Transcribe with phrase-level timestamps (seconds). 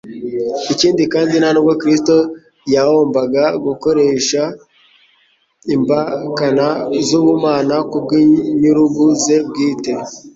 [0.73, 2.15] Ikindi kandi nta nubwo Kristo
[2.73, 4.41] ya ombaga gukoresha
[5.75, 6.67] imbaKna
[7.07, 9.93] z'ubumana ku_bw'inyurugu ze bwite.